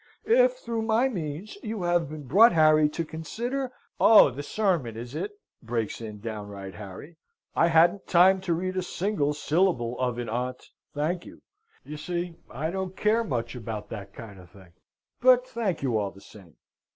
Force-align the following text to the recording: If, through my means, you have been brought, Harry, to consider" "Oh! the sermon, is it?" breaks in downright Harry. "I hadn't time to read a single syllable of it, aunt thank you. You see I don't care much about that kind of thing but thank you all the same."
If, 0.25 0.53
through 0.53 0.81
my 0.81 1.09
means, 1.09 1.59
you 1.61 1.83
have 1.83 2.09
been 2.09 2.23
brought, 2.23 2.53
Harry, 2.53 2.89
to 2.89 3.05
consider" 3.05 3.71
"Oh! 4.11 4.31
the 4.31 4.41
sermon, 4.41 4.97
is 4.97 5.13
it?" 5.13 5.33
breaks 5.61 6.01
in 6.01 6.19
downright 6.21 6.73
Harry. 6.73 7.17
"I 7.55 7.67
hadn't 7.67 8.07
time 8.07 8.41
to 8.41 8.55
read 8.55 8.75
a 8.77 8.81
single 8.81 9.35
syllable 9.35 9.99
of 9.99 10.17
it, 10.17 10.27
aunt 10.27 10.71
thank 10.95 11.27
you. 11.27 11.43
You 11.83 11.97
see 11.97 12.33
I 12.49 12.71
don't 12.71 12.97
care 12.97 13.23
much 13.23 13.53
about 13.55 13.89
that 13.89 14.11
kind 14.11 14.39
of 14.39 14.49
thing 14.49 14.73
but 15.19 15.47
thank 15.47 15.83
you 15.83 15.99
all 15.99 16.09
the 16.09 16.19
same." 16.19 16.55